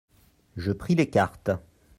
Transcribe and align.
Je 0.57 0.71
pris 0.71 0.95
les 0.95 1.11
cartes. 1.11 1.51